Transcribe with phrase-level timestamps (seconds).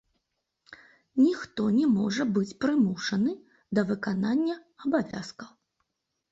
[1.25, 3.37] Ніхто не можа быць прымушаны
[3.77, 4.55] да выканання
[4.89, 5.57] абавязкаў.